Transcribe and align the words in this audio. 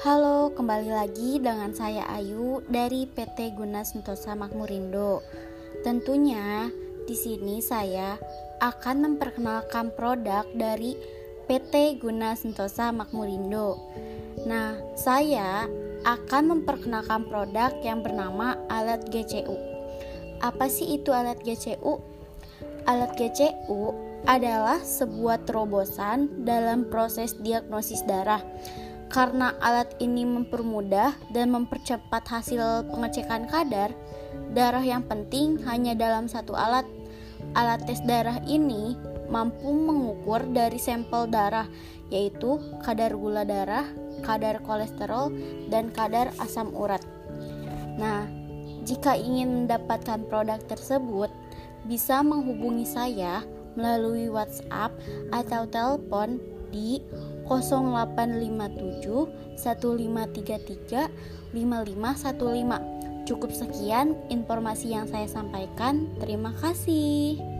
Halo, 0.00 0.48
kembali 0.56 0.96
lagi 0.96 1.36
dengan 1.44 1.76
saya 1.76 2.08
Ayu 2.08 2.64
dari 2.72 3.04
PT 3.04 3.52
Guna 3.52 3.84
Sentosa 3.84 4.32
Makmurindo. 4.32 5.20
Tentunya 5.84 6.72
di 7.04 7.12
sini 7.12 7.60
saya 7.60 8.16
akan 8.64 9.04
memperkenalkan 9.04 9.92
produk 9.92 10.48
dari 10.56 10.96
PT 11.44 12.00
Guna 12.00 12.32
Sentosa 12.32 12.88
Makmurindo. 12.96 13.76
Nah, 14.48 14.80
saya 14.96 15.68
akan 16.08 16.48
memperkenalkan 16.48 17.28
produk 17.28 17.68
yang 17.84 18.00
bernama 18.00 18.56
alat 18.72 19.04
GCU. 19.12 19.52
Apa 20.40 20.72
sih 20.72 20.96
itu 20.96 21.12
alat 21.12 21.44
GCU? 21.44 22.00
Alat 22.88 23.20
GCU 23.20 23.92
adalah 24.24 24.80
sebuah 24.80 25.44
terobosan 25.44 26.48
dalam 26.48 26.88
proses 26.88 27.36
diagnosis 27.36 28.00
darah. 28.08 28.40
Karena 29.10 29.58
alat 29.58 29.98
ini 29.98 30.22
mempermudah 30.22 31.34
dan 31.34 31.50
mempercepat 31.50 32.30
hasil 32.30 32.86
pengecekan 32.94 33.50
kadar 33.50 33.90
darah 34.54 34.82
yang 34.82 35.02
penting 35.06 35.58
hanya 35.66 35.98
dalam 35.98 36.30
satu 36.30 36.54
alat. 36.54 36.86
Alat 37.58 37.82
tes 37.90 37.98
darah 38.06 38.38
ini 38.46 38.94
mampu 39.30 39.70
mengukur 39.70 40.42
dari 40.50 40.78
sampel 40.78 41.30
darah, 41.30 41.66
yaitu 42.10 42.58
kadar 42.82 43.14
gula 43.14 43.46
darah, 43.46 43.86
kadar 44.22 44.62
kolesterol, 44.62 45.34
dan 45.70 45.90
kadar 45.94 46.34
asam 46.42 46.70
urat. 46.74 47.02
Nah, 47.98 48.26
jika 48.86 49.14
ingin 49.14 49.64
mendapatkan 49.64 50.26
produk 50.26 50.58
tersebut, 50.66 51.30
bisa 51.86 52.20
menghubungi 52.20 52.84
saya 52.84 53.42
melalui 53.78 54.26
WhatsApp 54.26 54.92
atau 55.30 55.64
telepon 55.70 56.42
di 56.70 57.02
0857 57.46 59.58
1533 59.58 61.10
5515. 61.52 63.28
Cukup 63.28 63.52
sekian 63.52 64.16
informasi 64.32 64.96
yang 64.96 65.04
saya 65.06 65.28
sampaikan. 65.30 66.08
Terima 66.18 66.50
kasih. 66.58 67.59